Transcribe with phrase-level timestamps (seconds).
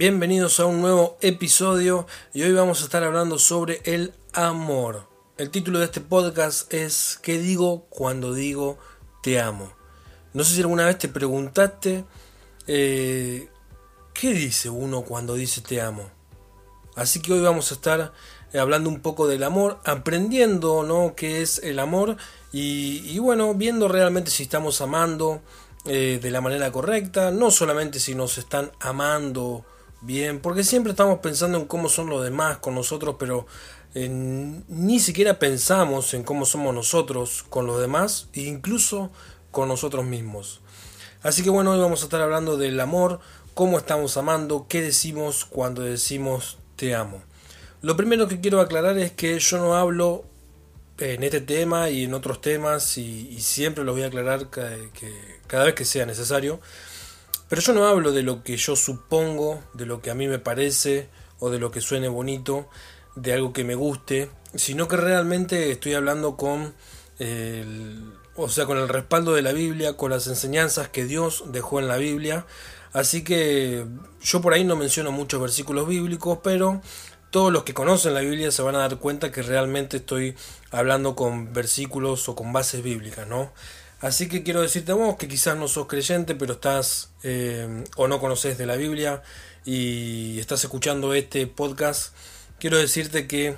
[0.00, 5.06] Bienvenidos a un nuevo episodio y hoy vamos a estar hablando sobre el amor.
[5.36, 8.78] El título de este podcast es ¿Qué digo cuando digo
[9.22, 9.70] te amo?
[10.32, 12.06] No sé si alguna vez te preguntaste
[12.66, 13.50] eh,
[14.14, 16.08] ¿qué dice uno cuando dice te amo?
[16.96, 18.14] Así que hoy vamos a estar
[18.58, 21.14] hablando un poco del amor, aprendiendo ¿no?
[21.14, 22.16] qué es el amor
[22.52, 25.42] y, bueno, viendo realmente si estamos amando
[25.84, 29.66] eh, de la manera correcta, no solamente si nos están amando
[30.00, 33.46] bien, porque siempre estamos pensando en cómo son los demás con nosotros, pero
[33.94, 39.10] eh, ni siquiera pensamos en cómo somos nosotros con los demás e incluso
[39.50, 40.60] con nosotros mismos.
[41.22, 43.20] Así que bueno, hoy vamos a estar hablando del amor,
[43.54, 47.22] cómo estamos amando, qué decimos cuando decimos te amo.
[47.82, 50.24] Lo primero que quiero aclarar es que yo no hablo
[50.98, 54.76] en este tema y en otros temas y, siempre lo voy a aclarar cada,
[55.46, 56.60] cada vez que sea necesario.
[57.50, 60.38] Pero yo no hablo de lo que yo supongo, de lo que a mí me
[60.38, 61.08] parece
[61.40, 62.68] o de lo que suene bonito,
[63.16, 66.72] de algo que me guste, sino que realmente estoy hablando con
[67.18, 71.80] el, o sea, con el respaldo de la Biblia, con las enseñanzas que Dios dejó
[71.80, 72.46] en la Biblia.
[72.92, 73.84] Así que
[74.22, 76.80] yo por ahí no menciono muchos versículos bíblicos, pero
[77.30, 80.36] todos los que conocen la Biblia se van a dar cuenta que realmente estoy
[80.70, 83.52] hablando con versículos o con bases bíblicas, ¿no?
[84.00, 88.08] Así que quiero decirte a vos que quizás no sos creyente, pero estás eh, o
[88.08, 89.22] no conoces de la Biblia
[89.64, 92.14] y estás escuchando este podcast,
[92.58, 93.56] quiero decirte que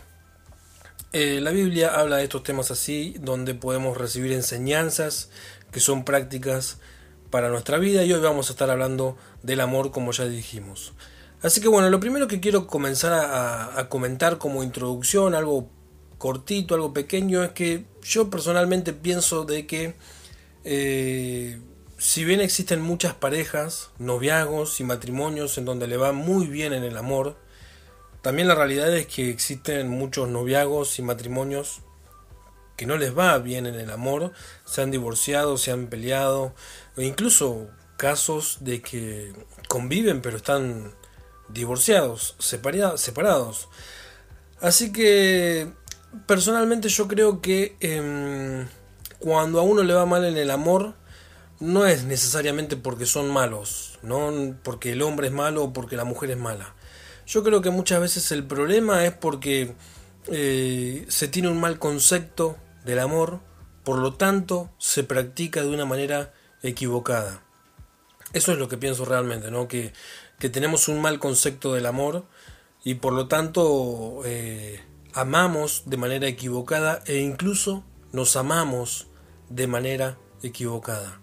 [1.13, 5.31] eh, la Biblia habla de estos temas así, donde podemos recibir enseñanzas
[5.71, 6.79] que son prácticas
[7.31, 10.93] para nuestra vida y hoy vamos a estar hablando del amor como ya dijimos.
[11.43, 15.69] Así que bueno, lo primero que quiero comenzar a, comentar como introducción, algo
[16.19, 19.95] cortito, algo pequeño, es que yo personalmente pienso de que
[20.65, 21.61] eh,
[21.99, 26.85] si bien existen muchas parejas, noviagos y matrimonios en donde le va muy bien en
[26.85, 27.37] el amor,
[28.23, 31.81] también la realidad es que existen muchos noviagos y matrimonios
[32.77, 34.33] que no les va bien en el amor,
[34.65, 36.55] se han divorciado, se han peleado,
[36.97, 39.33] incluso casos de que
[39.69, 40.93] conviven pero están
[41.49, 43.69] divorciados, separados.
[44.61, 45.73] Así que
[46.27, 48.67] personalmente yo creo que em,
[49.23, 50.95] cuando a uno le va mal en el amor,
[51.61, 56.05] no es necesariamente porque son malos, no porque el hombre es malo o porque la
[56.05, 56.75] mujer es mala.
[57.27, 59.75] Yo creo que muchas veces el problema es porque
[60.27, 63.41] eh, se tiene un mal concepto del amor,
[63.85, 67.43] por lo tanto se practica de una manera equivocada.
[68.33, 69.69] Eso es lo que pienso realmente, ¿no?
[69.69, 69.93] Que
[70.43, 72.25] que tenemos un mal concepto del amor
[72.83, 74.81] y por lo tanto eh,
[75.15, 79.07] amamos de manera equivocada e incluso nos amamos
[79.55, 81.21] de manera equivocada.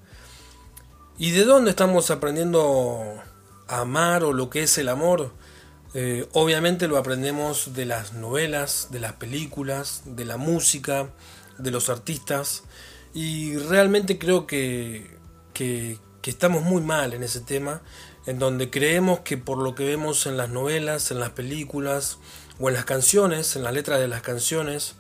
[1.18, 3.04] ¿Y de dónde estamos aprendiendo
[3.68, 5.34] a amar o lo que es el amor?
[5.94, 11.10] Eh, obviamente lo aprendemos de las novelas, de las películas, de la música,
[11.58, 12.64] de los artistas
[13.14, 15.18] y realmente creo que,
[15.54, 17.82] que, que estamos muy mal en ese tema
[18.26, 22.20] en donde creemos que por lo que vemos en las novelas, en las películas
[22.60, 24.96] o en las canciones, en las letras de las canciones,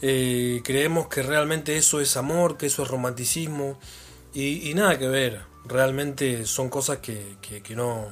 [0.00, 3.78] eh, creemos que realmente eso es amor, que eso es romanticismo
[4.32, 5.42] y, nada que ver.
[5.64, 7.36] Realmente son cosas que,
[7.70, 8.06] no,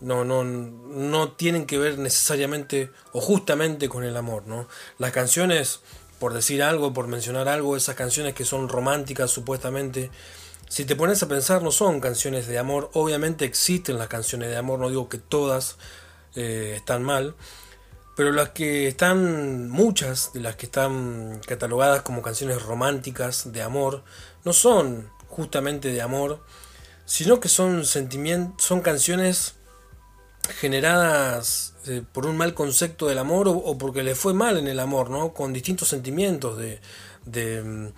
[0.00, 4.46] no, no, no tienen que ver necesariamente o justamente con el amor.
[4.46, 4.68] ¿no?
[4.98, 5.80] Las canciones,
[6.18, 10.10] por decir algo, por mencionar algo, esas canciones que son románticas supuestamente,
[10.68, 12.90] si te pones a pensar, no son canciones de amor.
[12.92, 15.76] Obviamente existen las canciones de amor, no digo que todas
[16.36, 17.34] eh, están mal,
[18.20, 24.04] pero las que están, muchas de las que están catalogadas como canciones románticas de amor,
[24.44, 26.44] no son justamente de amor,
[27.06, 29.54] sino que son son canciones
[30.58, 34.80] generadas eh, por un mal concepto del amor o, porque le fue mal en el
[34.80, 35.32] amor, ¿no?
[35.32, 36.78] Con distintos sentimientos de,
[37.24, 37.88] de mm,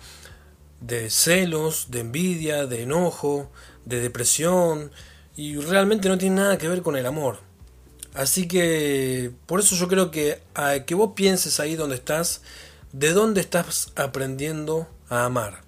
[0.79, 3.51] de celos, de envidia, de enojo,
[3.83, 4.89] de depresión
[5.35, 7.39] y realmente no tiene nada que ver con el amor.
[8.13, 10.41] Así que por eso yo creo que
[10.85, 12.41] que vos pienses ahí donde estás,
[12.91, 15.61] de dónde estás aprendiendo a amar,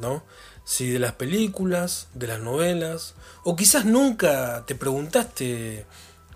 [0.00, 0.24] ¿no?
[0.64, 3.14] Si de las películas, de las novelas,
[3.44, 5.86] o quizás nunca te preguntaste,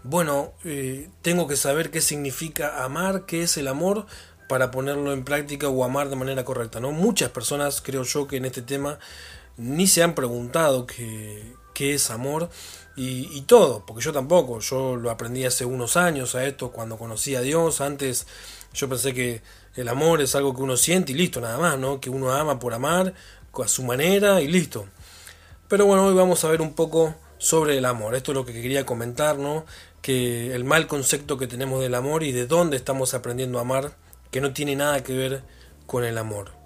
[0.02, 4.06] bueno, eh, tengo que saber qué significa amar, qué es el amor,
[4.48, 6.81] para ponerlo en práctica o amar de manera correcta.
[6.81, 6.92] ¿no?
[6.92, 8.98] Muchas personas, creo yo, que en este tema
[9.56, 12.50] ni se han preguntado qué, qué es amor
[12.96, 17.35] y, todo, porque yo tampoco, yo lo aprendí hace unos años a esto cuando conocí
[17.35, 18.26] a Dios, antes
[18.73, 19.43] yo pensé que
[19.75, 22.00] el amor es algo que uno siente y listo, nada más, ¿no?
[22.00, 23.14] que uno ama por amar
[23.62, 24.87] a su manera y listo.
[25.69, 28.14] Pero bueno, hoy vamos a ver un poco sobre el amor.
[28.14, 29.64] Esto es lo que quería comentar, ¿no?
[30.02, 33.93] Que el mal concepto que tenemos del amor y de dónde estamos aprendiendo a amar,
[34.31, 35.43] que no tiene nada que ver
[35.87, 36.63] con el amor.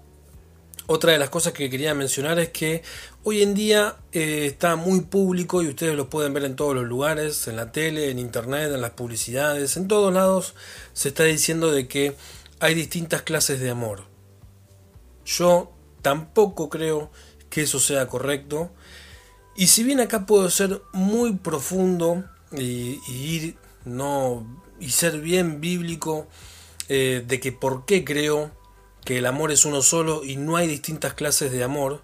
[0.91, 2.81] Otra de las cosas que quería mencionar es que
[3.23, 6.83] hoy en día eh, está muy público y ustedes lo pueden ver en todos los
[6.83, 10.55] lugares, en la tele, en internet, en las publicidades, en todos lados
[10.93, 12.15] se está diciendo de que
[12.59, 14.05] hay distintas clases de amor.
[15.25, 15.71] Yo
[16.01, 17.11] tampoco creo
[17.51, 18.71] que eso sea correcto.
[19.55, 26.25] Y si bien acá puedo ser muy profundo y, ir no y ser bien bíblico
[26.87, 28.57] eh, de que por qué creo
[29.03, 32.01] que el amor es uno solo y no hay distintas clases de amor,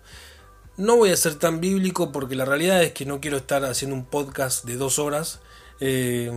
[0.77, 3.95] no voy a ser tan bíblico porque la realidad es que no quiero estar haciendo
[3.95, 5.39] un podcast de dos horas.
[5.79, 6.29] Eh,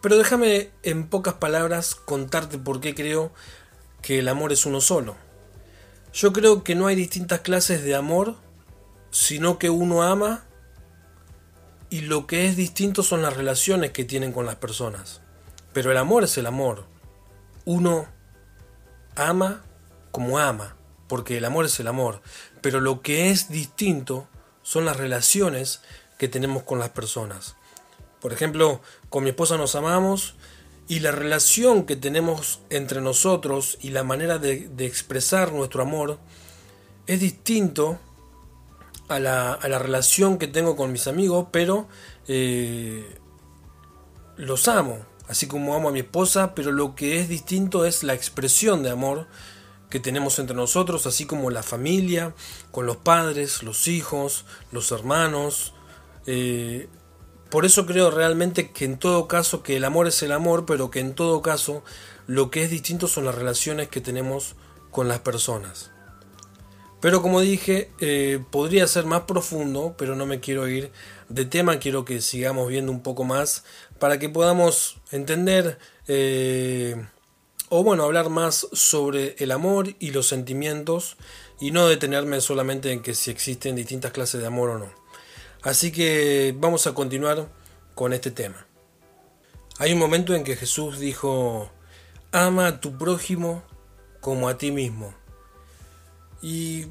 [0.00, 3.32] pero déjame en pocas palabras contarte por qué creo
[4.02, 5.16] que el amor es uno solo.
[6.12, 8.36] Yo creo que no hay distintas clases de amor,
[9.10, 10.44] sino que uno ama
[11.88, 15.22] y lo que es distinto son las relaciones que tienen con las personas.
[15.72, 16.84] Pero el amor es el amor.
[17.64, 18.08] Uno
[19.16, 19.64] ama
[20.10, 20.76] como ama,
[21.08, 22.22] porque el amor es el amor.
[22.60, 24.28] Pero lo que es distinto
[24.62, 25.80] son las relaciones
[26.18, 27.56] que tenemos con las personas.
[28.20, 28.80] Por ejemplo,
[29.10, 30.34] con mi esposa nos amamos
[30.88, 36.18] y la relación que tenemos entre nosotros y la manera de, expresar nuestro amor
[37.06, 37.98] es distinto
[39.08, 41.86] a la, relación que tengo con mis amigos, pero
[42.26, 43.18] eh,
[44.36, 48.14] los amo, así como amo a mi esposa, pero lo que es distinto es la
[48.14, 49.26] expresión de amor
[49.90, 52.34] que tenemos entre nosotros, así como la familia,
[52.70, 55.72] con los padres, los hijos, los hermanos.
[56.26, 56.88] Eh,
[57.50, 60.90] por eso creo realmente que en todo caso que el amor es el amor, pero
[60.90, 61.84] que en todo caso
[62.26, 64.56] lo que es distinto son las relaciones que tenemos
[64.90, 65.92] con las personas.
[67.00, 70.90] Pero como dije, eh, podría ser más profundo, pero no me quiero ir
[71.28, 73.62] de tema, quiero que sigamos viendo un poco más
[74.04, 75.78] para que podamos entender
[76.08, 77.06] eh,
[77.70, 81.16] o bueno, hablar más sobre el amor y los sentimientos
[81.58, 84.90] y no detenerme solamente en que si existen distintas clases de amor o no.
[85.62, 87.48] Así que vamos a continuar
[87.94, 88.66] con este tema.
[89.78, 91.72] Hay un momento en que Jesús dijo,
[92.30, 93.62] ama a tu prójimo
[94.20, 95.14] como a ti mismo.
[96.42, 96.88] Y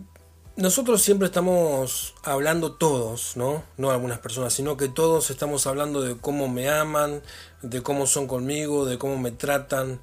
[0.55, 3.63] nosotros siempre estamos hablando todos, ¿no?
[3.77, 7.23] No algunas personas, sino que todos estamos hablando de cómo me aman,
[7.63, 9.99] de cómo son conmigo, de cómo me tratan.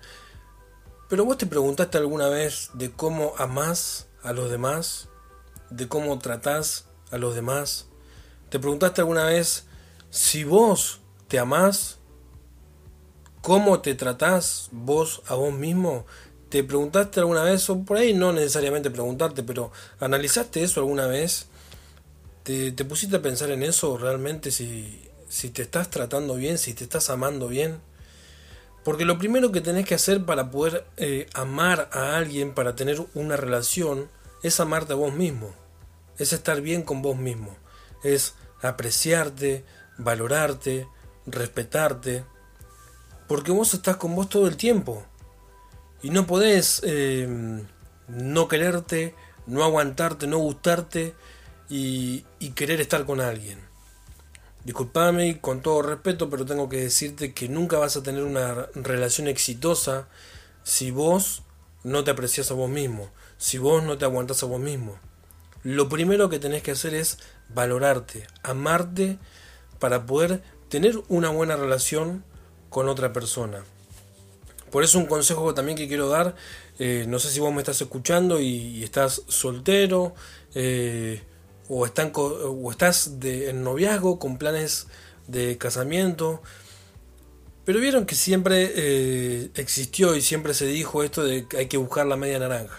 [1.08, 5.08] Pero vos te preguntaste alguna vez de cómo amás a los demás,
[5.70, 7.87] de cómo tratás a los demás.
[8.49, 9.67] ¿Te preguntaste alguna vez
[10.11, 11.99] si vos te amás?
[13.41, 16.06] ¿Cómo te tratás vos a vos mismo?
[16.50, 19.70] ¿Te preguntaste alguna vez, o por ahí no necesariamente preguntarte, pero
[20.00, 21.47] analizaste eso alguna vez?
[22.43, 26.75] ¿Te, te pusiste a pensar en eso realmente si, si te estás tratando bien, si
[26.75, 27.79] te estás amando bien?
[28.82, 33.00] Porque lo primero que tenés que hacer para poder eh, amar a alguien, para tener
[33.14, 34.11] una relación,
[34.43, 35.55] es amarte a vos mismo.
[36.19, 37.56] Es estar bien con vos mismo.
[38.02, 39.64] Es apreciarte,
[39.99, 40.88] valorarte,
[41.26, 42.25] respetarte,
[43.29, 45.06] porque vos estás con vos todo el tiempo
[46.02, 47.66] y no podés em,
[48.09, 49.14] no quererte,
[49.47, 51.14] no aguantarte, no gustarte
[51.69, 53.59] y, y querer estar con alguien.
[54.64, 59.26] Disculpame con todo respeto, pero tengo que decirte que nunca vas a tener una relación
[59.26, 60.09] exitosa
[60.64, 61.42] si vos
[61.83, 64.99] no te aprecias a vos mismo, si vos no te aguantás a vos mismo.
[65.62, 69.19] Lo primero que tenés que hacer es valorarte, amarte
[69.78, 72.25] para poder tener una buena relación
[72.69, 73.64] con otra persona.
[74.71, 76.37] Por eso un consejo también que quiero dar,
[76.79, 80.15] eh, no sé si vos me estás escuchando y, estás soltero
[80.55, 81.23] eh,
[81.69, 84.87] o, estás en noviazgo con planes
[85.27, 86.41] de casamiento,
[87.65, 91.77] pero vieron que siempre eh, existió y siempre se dijo esto de que hay que
[91.77, 92.79] buscar la media naranja.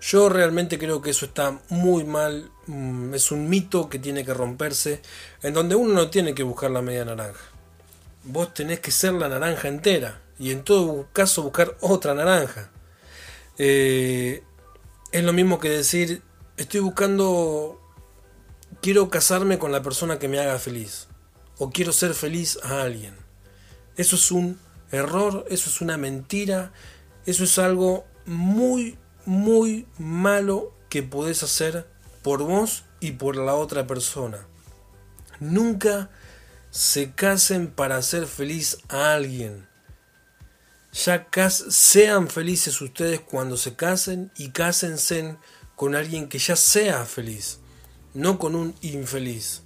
[0.00, 4.34] Yo realmente creo que eso está muy mal, mm, es un mito que tiene que
[4.34, 5.00] romperse,
[5.42, 7.40] en donde uno no tiene que buscar la media naranja.
[8.24, 12.70] Vos tenés que ser la naranja entera y en todo caso buscar otra naranja.
[13.58, 14.42] Eh,
[15.12, 16.22] es lo mismo que decir,
[16.56, 17.80] estoy buscando,
[18.80, 21.08] quiero casarme con la persona que me haga feliz
[21.58, 23.14] o quiero ser feliz a alguien.
[23.96, 24.58] Eso es un
[24.92, 26.72] error, eso es una mentira,
[27.26, 31.86] eso es algo muy muy malo que podés hacer
[32.22, 34.46] por vos y por la otra persona.
[35.38, 36.08] Nunca
[36.70, 39.67] se casen para hacer feliz a alguien.
[41.04, 45.36] Ya sean felices ustedes cuando se casen y cásense
[45.76, 47.60] con alguien que ya sea feliz,
[48.14, 49.62] no con un infeliz.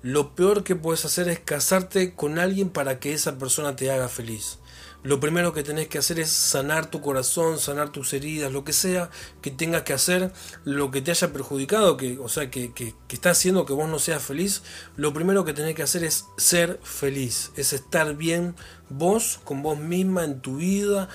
[0.00, 4.08] lo peor que puedes hacer es casarte con alguien para que esa persona te haga
[4.08, 4.58] feliz.
[5.04, 8.72] Lo primero que tenés que hacer es sanar tu corazón, sanar tus heridas, lo que
[8.72, 9.10] sea
[9.42, 10.32] que tengas que hacer,
[10.64, 13.86] lo que te haya perjudicado, que, o sea, que, que, que está haciendo que vos
[13.86, 14.62] no seas feliz.
[14.96, 18.56] Lo primero que tenés que hacer es ser feliz, es estar bien
[18.88, 21.10] vos, con vos misma, en tu vida,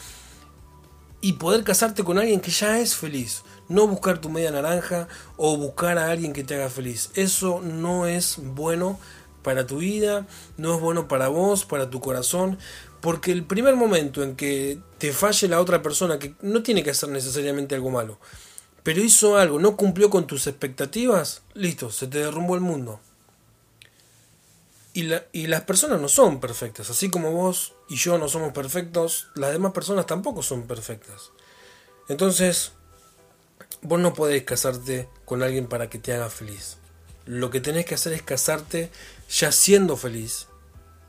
[1.21, 3.41] y poder casarte con alguien que ya es feliz.
[3.69, 7.09] No buscar tu media naranja o buscar a alguien que te haga feliz.
[7.15, 8.99] Eso no es bueno
[9.41, 10.27] para tu vida,
[10.57, 12.57] no es bueno para vos, para tu corazón,
[13.01, 16.91] porque el primer momento en que te falle la otra persona, que no tiene que
[16.91, 18.19] hacer necesariamente algo malo,
[18.83, 22.99] pero hizo algo, no cumplió con tus expectativas, listo, se te derrumbó el mundo.
[24.91, 28.51] Y, la, y, las personas no son perfectas, así como vos y yo no somos
[28.51, 31.31] perfectos, las demás personas tampoco son perfectas.
[32.09, 32.73] Entonces,
[33.81, 36.77] vos no podés casarte con alguien para que te haga feliz.
[37.25, 38.89] Lo que tenés que hacer es casarte
[39.29, 40.48] ya siendo feliz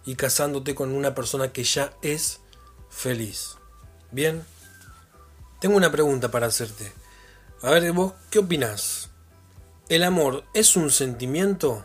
[0.04, 2.40] y casándote con una persona que ya es
[2.88, 3.56] feliz.
[4.10, 4.44] Bien,
[5.60, 6.92] tengo una pregunta para hacerte.
[7.62, 9.10] A ver, vos, ¿qué opinás?
[9.88, 11.84] ¿El amor es un sentimiento?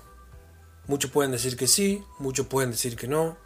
[0.88, 3.38] Muchos pueden decir que sí, muchos pueden decir que no.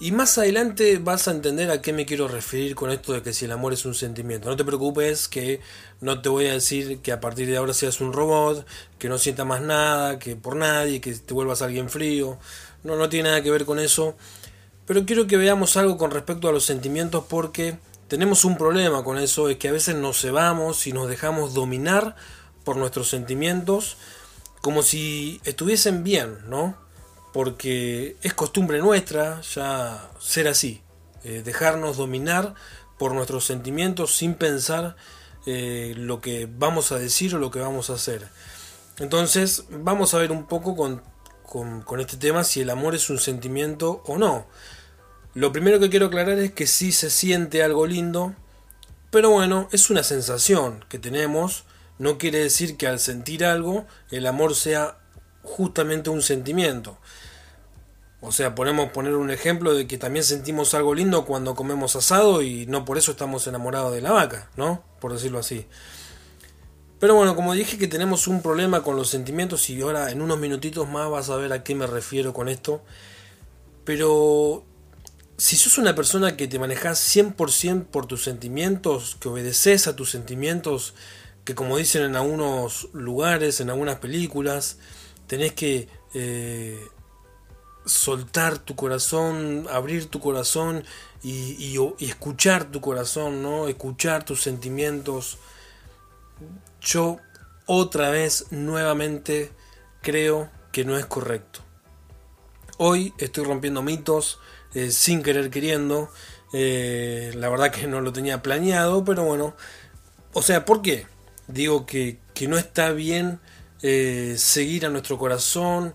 [0.00, 3.32] Y más adelante vas a entender a qué me quiero referir con esto de que
[3.32, 4.48] si el amor es un sentimiento.
[4.48, 5.60] No te preocupes que
[6.00, 8.66] no te voy a decir que a partir de ahora seas un robot,
[8.98, 12.38] que no sienta más nada, que por nadie, que te vuelvas alguien frío.
[12.82, 14.16] No, no tiene nada que ver con eso.
[14.86, 19.18] Pero quiero que veamos algo con respecto a los sentimientos porque tenemos un problema con
[19.18, 22.16] eso, es que a veces nos cebamos y nos dejamos dominar
[22.64, 23.96] por nuestros sentimientos
[24.60, 26.76] como si estuviesen bien, ¿no?
[27.32, 30.82] porque es costumbre nuestra ya ser así,
[31.24, 32.54] eh, dejarnos dominar
[32.98, 34.96] por nuestros sentimientos sin pensar
[35.46, 38.28] eh, lo que vamos a decir o lo que vamos a hacer.
[38.98, 41.02] Entonces vamos a ver un poco con,
[41.52, 44.46] con este tema si el amor es un sentimiento o no.
[45.34, 48.34] Lo primero que quiero aclarar es que sí se siente algo lindo,
[49.10, 51.64] pero bueno, es una sensación que tenemos,
[51.98, 54.98] no quiere decir que al sentir algo el amor sea
[55.42, 56.98] justamente un sentimiento.
[58.20, 62.40] O sea, podemos poner un ejemplo de que también sentimos algo lindo cuando comemos asado
[62.40, 64.82] y no por eso estamos enamorados de la vaca, ¿no?
[65.00, 65.66] Por decirlo así.
[67.02, 70.38] Pero bueno, como dije que tenemos un problema con los sentimientos y ahora en unos
[70.38, 72.80] minutitos más vas a ver a qué me refiero con esto.
[73.84, 74.62] Pero
[75.36, 80.12] si sos una persona que te manejas 100% por tus sentimientos, que obedeces a tus
[80.12, 80.94] sentimientos,
[81.42, 84.76] que como dicen en algunos lugares, en algunas películas,
[85.26, 86.86] tenés que eh,
[87.84, 90.84] soltar tu corazón, abrir tu corazón
[91.24, 93.66] y, escuchar tu corazón, ¿no?
[93.66, 95.38] Escuchar tus sentimientos.
[96.84, 97.20] Yo
[97.66, 99.52] otra vez, nuevamente,
[100.00, 101.60] creo que no es correcto.
[102.76, 104.40] Hoy estoy rompiendo mitos
[104.74, 106.10] eh, sin querer queriendo.
[106.52, 109.54] Eh, la verdad que no lo tenía planeado, pero bueno.
[110.32, 111.06] O sea, ¿por qué?
[111.46, 113.38] Digo que, que no está bien
[113.82, 115.94] eh, seguir a nuestro corazón,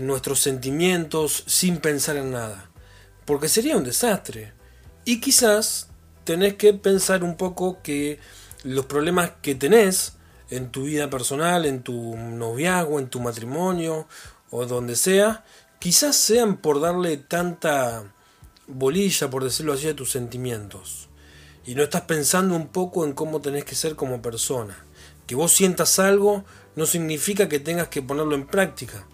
[0.00, 2.70] nuestros sentimientos sin pensar en nada.
[3.26, 4.54] Porque sería un desastre.
[5.04, 5.88] Y quizás
[6.24, 8.18] tenés que pensar un poco que
[8.64, 10.15] los problemas que tenés
[10.50, 14.06] en tu vida personal, en tu noviazgo, en tu matrimonio
[14.50, 15.44] o donde sea,
[15.78, 18.12] quizás sean por darle tanta
[18.66, 21.08] bolilla, por decirlo así, a tus sentimientos.
[21.64, 24.84] Y no estás pensando un poco en cómo tenés que ser como persona.
[25.26, 26.44] Que vos sientas algo
[26.76, 29.04] no significa que tengas que ponerlo en práctica.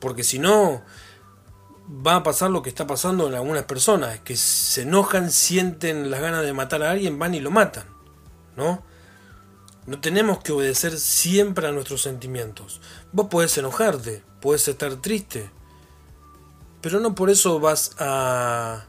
[0.00, 0.82] Porque si no,
[1.88, 6.20] va a pasar lo que está pasando en algunas personas, que se enojan, sienten las
[6.20, 7.84] ganas de matar a alguien, van y lo matan,
[8.56, 8.82] ¿no?
[9.88, 12.82] No tenemos que obedecer siempre a nuestros sentimientos.
[13.10, 15.48] Vos podés enojarte, podés estar triste,
[16.82, 18.84] pero no por eso vas a,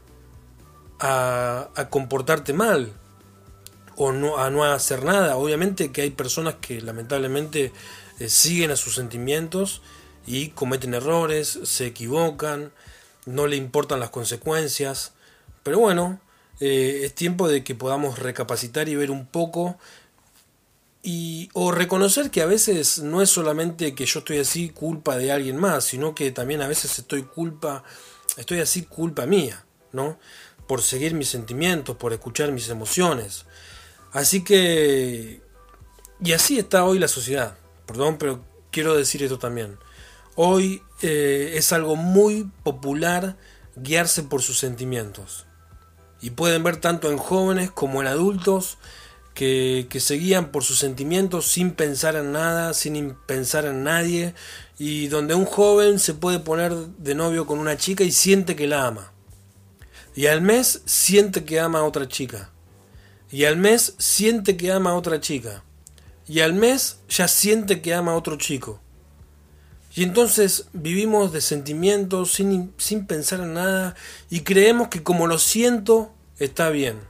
[0.98, 2.92] a, comportarte mal
[3.96, 5.38] o no, a no hacer nada.
[5.38, 7.72] Obviamente que hay personas que lamentablemente
[8.18, 9.80] eh, siguen a sus sentimientos
[10.26, 12.72] y cometen errores, se equivocan,
[13.24, 15.14] no le importan las consecuencias.
[15.62, 16.20] Pero bueno,
[16.60, 19.78] eh, es tiempo de que podamos recapacitar y ver un poco
[21.02, 25.32] y o reconocer que a veces no es solamente que yo estoy así culpa de
[25.32, 27.84] alguien más, sino que también a veces estoy culpa,
[28.36, 30.18] estoy así culpa mía, ¿no?
[30.66, 33.46] Por seguir mis sentimientos, por escuchar mis emociones.
[34.12, 35.40] Así que
[36.22, 37.56] y así está hoy la sociedad.
[37.86, 39.78] Perdón, pero quiero decir esto también.
[40.34, 43.36] Hoy eh, es algo muy popular
[43.74, 45.46] guiarse por sus sentimientos.
[46.20, 48.76] Y pueden ver tanto en jóvenes como en adultos
[49.34, 54.34] que, que se guían por sus sentimientos sin pensar en nada, sin pensar en nadie,
[54.78, 58.66] y donde un joven se puede poner de novio con una chica y siente que
[58.66, 59.12] la ama.
[60.14, 62.50] Y al mes siente que ama a otra chica.
[63.30, 65.62] Y al mes siente que ama a otra chica.
[66.26, 68.80] Y al mes ya siente que ama a otro chico.
[69.94, 73.96] Y entonces vivimos de sentimientos sin, sin pensar en nada
[74.30, 77.09] y creemos que como lo siento está bien.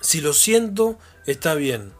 [0.00, 1.92] Si lo siento está bien.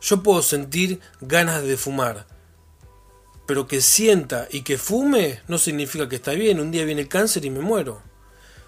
[0.00, 2.26] Yo puedo sentir ganas de fumar,
[3.46, 6.60] pero que sienta y que fume no significa que está bien.
[6.60, 8.02] Un día viene el cáncer y me muero.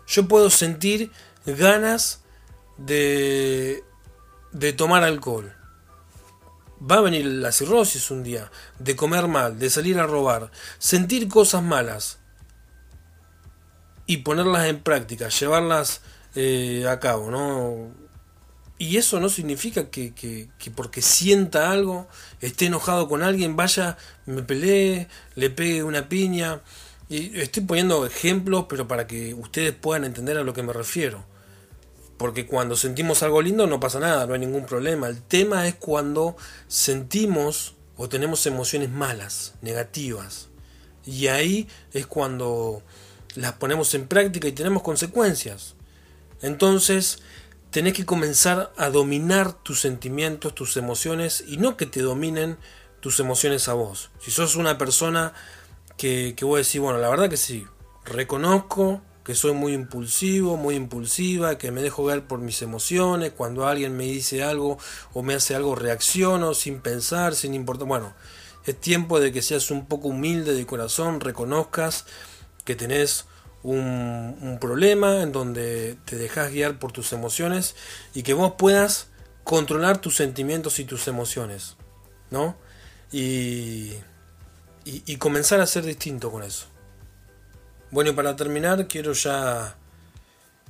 [0.07, 1.13] Yo puedo sentir
[1.47, 2.23] ganas
[2.79, 3.85] de,
[4.53, 5.55] de tomar alcohol.
[6.91, 11.29] Va a venir la cirrosis un día, de comer mal, de salir a robar, sentir
[11.29, 12.19] cosas malas
[14.07, 16.01] y ponerlas en práctica, llevarlas
[16.35, 17.91] eh, a ¿no?
[18.79, 22.09] Y eso no significa que, que, que, porque sienta algo,
[22.41, 26.63] esté enojado con alguien, vaya, me pelee, le pegue una piña.
[27.11, 31.27] Y estoy poniendo ejemplos, pero para que ustedes puedan entender a lo que me refiero.
[32.17, 35.09] Porque cuando sentimos algo lindo no pasa nada, no hay ningún problema.
[35.09, 40.49] El tema es cuando sentimos o tenemos emociones malas, negativas.
[41.05, 42.83] Y ahí es cuando
[43.35, 45.75] las ponemos en práctica y tenemos consecuencias.
[46.43, 47.21] Entonces,
[47.71, 52.59] tenés que comenzar a dominar tus sentimientos, tus emociones y no que te dominen
[53.01, 54.11] tus emociones a vos.
[54.21, 55.33] Si sos una persona
[55.97, 57.67] que, que vos decís, bueno, la verdad que sí,
[58.05, 63.67] reconozco que soy muy impulsivo, muy impulsiva, que me dejo ver por mis emociones, cuando
[63.67, 64.79] alguien me dice algo
[65.13, 67.87] o me hace algo reacciono sin pensar, sin importar.
[67.87, 68.15] Bueno,
[68.67, 72.07] es tiempo de que seas un poco humilde de corazón, reconozcas
[72.65, 73.27] que tenés
[73.63, 77.77] un, problema en donde te dejas guiar por tus emociones
[78.15, 79.09] y que vos puedas
[79.45, 81.77] controlar tus sentimientos y tus emociones,
[82.31, 82.57] ¿no?
[83.13, 83.95] Y,
[84.85, 86.67] y, y comenzar a ser distinto con eso.
[87.91, 89.77] Bueno, y para terminar, quiero ya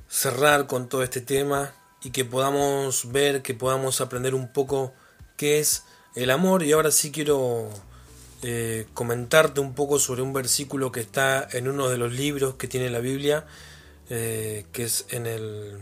[0.09, 4.93] cerrar con todo este tema y que podamos ver, que podamos aprender un poco
[5.37, 5.83] qué es
[6.15, 6.63] el amor.
[6.63, 7.69] Y ahora sí quiero
[8.43, 12.67] eh, comentarte un poco sobre un versículo que está en uno de los libros que
[12.67, 13.45] tiene la Biblia,
[14.09, 15.77] eh, que es en el.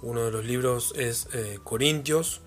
[0.00, 2.40] Uno de los libros es eh, Corintios,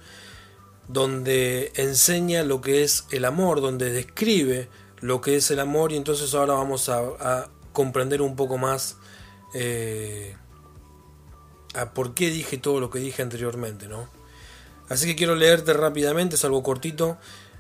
[0.87, 4.67] donde enseña lo que es el amor, donde describe
[4.99, 5.91] lo que es el amor.
[5.91, 8.97] Y entonces ahora vamos a, comprender un poco más
[11.73, 14.09] a por qué dije todo lo que dije anteriormente, ¿no?
[14.89, 17.17] Así que quiero leerte rápidamente, es algo cortito.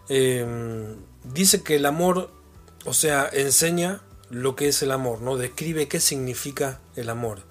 [0.09, 0.45] Eh,
[1.33, 2.31] dice que el amor,
[2.85, 5.37] o sea, enseña lo que es el amor, ¿no?
[5.37, 7.43] Describe qué significa el amor.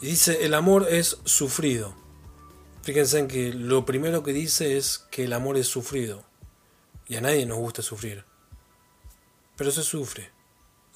[0.00, 1.94] Y dice, el amor es sufrido.
[2.82, 6.24] Fíjense en que lo primero que dice es que el amor es sufrido.
[7.06, 8.24] Y a nadie nos gusta sufrir.
[9.56, 10.30] Pero se sufre.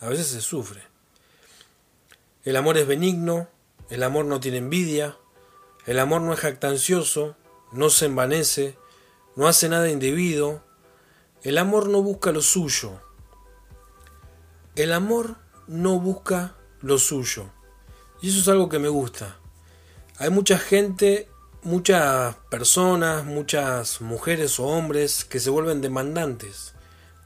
[0.00, 0.82] A veces se sufre.
[2.44, 3.48] El amor es benigno,
[3.90, 5.16] el amor no tiene envidia,
[5.86, 7.36] el amor no es jactancioso,
[7.72, 8.76] no se envanece,
[9.36, 10.65] no hace nada indebido,
[11.42, 13.00] el amor no busca lo suyo.
[14.74, 17.50] El amor no busca lo suyo.
[18.20, 19.36] Y eso es algo que me gusta.
[20.18, 21.28] Hay mucha gente,
[21.62, 26.74] muchas personas, muchas mujeres o hombres que se vuelven demandantes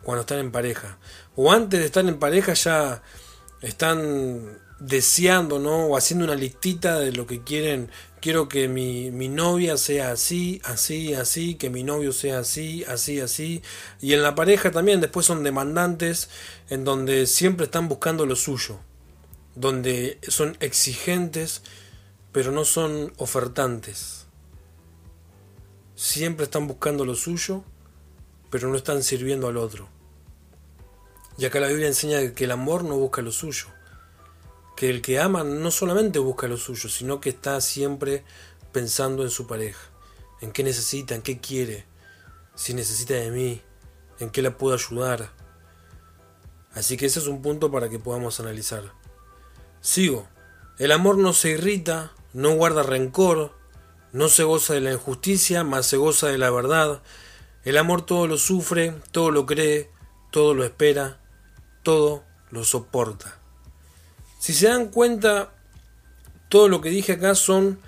[0.03, 0.99] cuando están en pareja.
[1.37, 3.03] O antes de estar en pareja ya
[3.63, 5.87] están deseando, ¿no?
[5.87, 7.91] O haciendo una listita de lo que quieren.
[8.21, 13.21] Quiero que mi, mi, novia sea así, así, así, que mi novio sea así, así,
[13.21, 13.63] así.
[14.01, 16.29] Y en la pareja también después son demandantes
[16.69, 18.81] en donde siempre están buscando lo suyo.
[19.55, 21.63] Donde son exigentes,
[22.33, 24.27] pero no son ofertantes.
[25.95, 27.65] Siempre están buscando lo suyo,
[28.51, 29.89] pero no están sirviendo al otro.
[31.37, 33.67] Y acá la Biblia enseña que el amor no busca lo suyo
[34.81, 38.25] que el que ama no solamente busca lo suyo, sino que está siempre
[38.73, 39.91] pensando en su pareja,
[40.41, 41.85] en qué necesita, en qué quiere,
[42.55, 43.61] si necesita de mí,
[44.21, 45.33] en qué la puedo ayudar.
[46.73, 48.95] Así que ese es un punto para que podamos analizar.
[49.83, 50.27] Sigo.
[50.79, 53.53] El amor no se irrita, no guarda rencor,
[54.15, 57.03] no se goza de la injusticia, mas se goza de la verdad.
[57.65, 59.91] El amor todo lo sufre, todo lo cree,
[60.31, 61.21] todo lo espera,
[61.83, 63.40] todo lo soporta.
[64.41, 65.53] Si se dan cuenta,
[66.49, 67.79] todo lo que dije acá son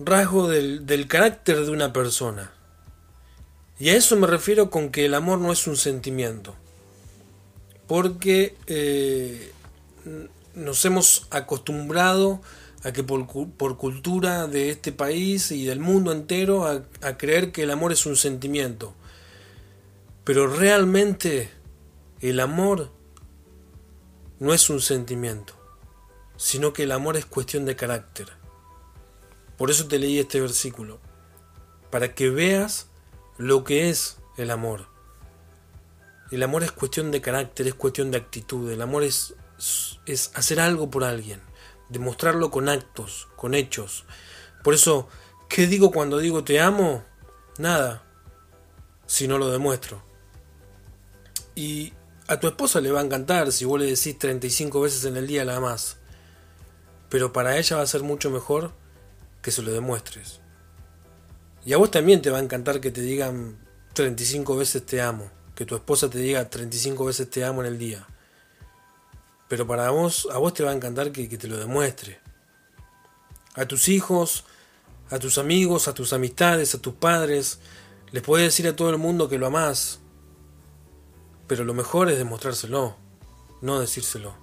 [0.00, 2.52] rasgos del, carácter de una persona.
[3.78, 6.56] Y a eso me refiero con que el amor no es un sentimiento.
[7.86, 9.52] Porque eh,
[10.56, 12.42] nos hemos acostumbrado
[12.82, 13.28] a que por,
[13.76, 18.16] cultura de este país y del mundo entero, a creer que el amor es un
[18.16, 18.94] sentimiento.
[20.24, 21.50] Pero realmente
[22.20, 22.90] el amor
[24.40, 25.57] no es un sentimiento,
[26.38, 28.28] sino que el amor es cuestión de carácter.
[29.58, 31.00] Por eso te leí este versículo,
[31.90, 32.86] para que veas
[33.36, 34.86] lo que es el amor.
[36.30, 39.34] El amor es cuestión de carácter, es cuestión de actitud, el amor es,
[40.06, 41.42] es hacer algo por alguien,
[41.88, 44.04] demostrarlo con actos, con hechos.
[44.62, 45.08] Por eso,
[45.48, 47.02] ¿qué digo cuando digo te amo?
[47.58, 48.04] Nada,
[49.06, 50.02] si no lo demuestro.
[51.56, 51.92] Y
[52.28, 55.26] a tu esposa le va a encantar si vos le decís 35 veces en el
[55.26, 55.96] día la más.
[57.08, 58.72] Pero para ella va a ser mucho mejor
[59.42, 60.40] que se lo demuestres.
[61.64, 63.58] Y a vos también te va a encantar que te digan
[63.94, 65.30] 35 veces te amo.
[65.54, 68.06] Que tu esposa te diga 35 veces te amo en el día.
[69.48, 72.20] Pero para vos, a vos te va a encantar que, que te lo demuestre.
[73.54, 74.44] A tus hijos,
[75.10, 77.58] a tus amigos, a tus amistades, a tus padres,
[78.12, 80.00] les puedes decir a todo el mundo que lo amás.
[81.46, 82.96] Pero lo mejor es demostrárselo,
[83.62, 84.34] no decírselo.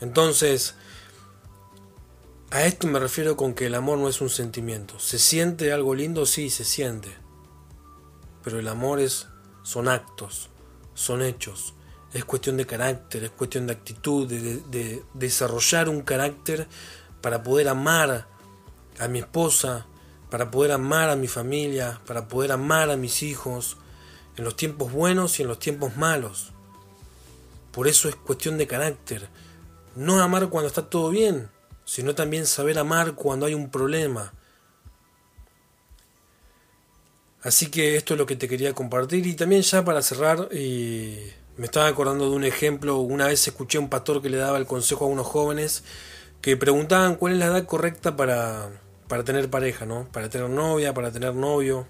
[0.00, 0.74] Entonces,
[2.50, 4.98] a esto me refiero con que el amor no es un sentimiento.
[4.98, 6.26] ¿Se siente algo lindo?
[6.26, 7.10] Sí, se siente.
[8.44, 9.26] Pero el amor es,
[9.62, 10.50] son actos,
[10.94, 11.74] son hechos.
[12.12, 16.68] Es cuestión de carácter, es cuestión de actitud, de, de desarrollar un carácter
[17.20, 18.28] para poder amar
[18.98, 19.86] a mi esposa,
[20.30, 23.76] para poder amar a mi familia, para poder amar a mis hijos,
[24.36, 26.52] en los tiempos buenos y en los tiempos malos.
[27.72, 29.28] Por eso es cuestión de carácter.
[29.96, 31.50] No amar cuando está todo bien,
[31.86, 34.34] sino también saber amar cuando hay un problema.
[37.42, 41.64] Así que esto es lo que te quería compartir y también ya para cerrar me
[41.64, 44.66] estaba acordando de un ejemplo, una vez escuché a un pastor que le daba el
[44.66, 45.84] consejo a unos jóvenes
[46.42, 48.68] que preguntaban cuál es la edad correcta para,
[49.08, 50.08] para tener pareja, ¿no?
[50.12, 51.86] Para tener novia, para tener novio.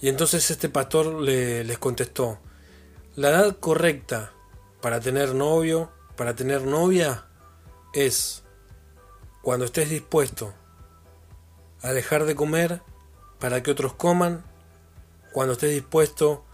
[0.00, 2.38] Y entonces este pastor le, les contestó,
[3.16, 4.32] la edad correcta
[4.80, 7.25] para tener novio, para tener novia,
[7.96, 8.42] es
[9.40, 10.52] cuando estés dispuesto
[11.80, 12.82] a dejar de comer
[13.38, 14.44] para que otros coman,
[15.32, 16.44] cuando estés dispuesto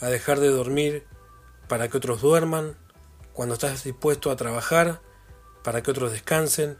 [0.00, 1.06] a dejar de dormir
[1.68, 2.76] para que otros duerman,
[3.32, 5.00] cuando estás dispuesto a trabajar
[5.62, 6.76] para que otros descansen,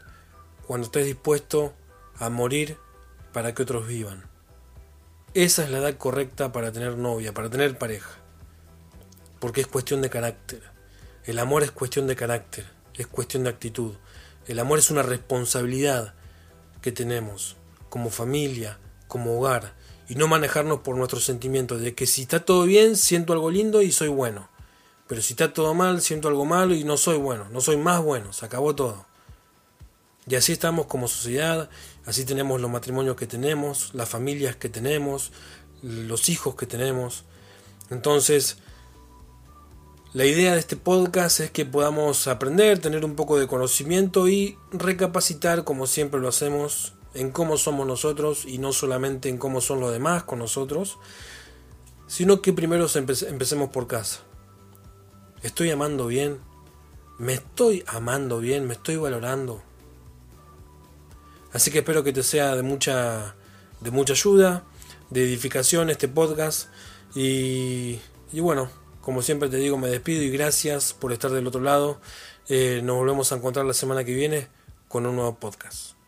[0.67, 1.73] cuando estés dispuesto
[2.17, 2.77] a morir
[3.31, 4.27] para que otros vivan.
[5.33, 8.17] Esa es la edad correcta para tener novia, para tener pareja.
[9.39, 10.61] Porque es cuestión de carácter.
[11.23, 12.65] El amor es cuestión de carácter,
[12.99, 13.93] es cuestión de actitud.
[14.45, 16.13] El amor es una responsabilidad
[16.81, 17.55] que tenemos
[17.89, 19.73] como familia, como hogar,
[20.09, 23.81] y no manejarnos por nuestros sentimientos de que si está todo bien, siento algo lindo
[23.81, 24.49] y soy bueno.
[25.07, 28.01] Pero si está todo mal, siento algo malo y no soy bueno, no soy más
[28.01, 29.05] bueno, se acabó todo.
[30.27, 31.69] Y así estamos como sociedad,
[32.05, 35.31] así tenemos los matrimonios que tenemos, las familias que tenemos,
[35.81, 37.23] los hijos que tenemos.
[37.89, 38.57] Entonces,
[40.11, 44.57] la idea de este podcast es que podamos aprender, tener un poco de conocimiento y
[44.71, 49.79] recapacitar, como siempre lo hacemos, en cómo somos nosotros y no solamente en cómo son
[49.79, 50.97] los demás con nosotros,
[52.07, 54.21] sino que primero empecemos por casa.
[55.43, 56.39] ¿Estoy amando bien?
[57.19, 58.65] ¿Me estoy amando bien?
[58.65, 59.61] ¿Me estoy valorando?
[61.53, 63.35] Así que espero que te sea de mucha,
[63.79, 64.63] de mucha ayuda,
[65.11, 66.69] de edificación este podcast.
[67.13, 67.99] Y,
[68.31, 68.69] y bueno,
[69.01, 71.99] como siempre te digo, me despido y gracias por estar del otro lado.
[72.47, 74.47] Eh, nos volvemos a encontrar la semana que viene
[74.87, 75.98] con un nuevo podcast.